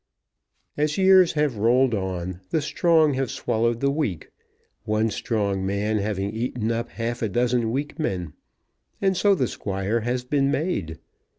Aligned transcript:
As 0.77 0.97
years 0.97 1.33
have 1.33 1.57
rolled 1.57 1.93
on, 1.93 2.39
the 2.49 2.59
strong 2.59 3.13
have 3.13 3.29
swallowed 3.29 3.81
the 3.81 3.91
weak, 3.91 4.31
one 4.83 5.11
strong 5.11 5.63
man 5.63 5.99
having 5.99 6.31
eaten 6.31 6.71
up 6.71 6.89
half 6.89 7.21
a 7.21 7.29
dozen 7.29 7.69
weak 7.69 7.99
men. 7.99 8.33
And 8.99 9.15
so 9.15 9.35
the 9.35 9.47
squire 9.47 9.99
has 9.99 10.23
been 10.23 10.49
made. 10.49 10.97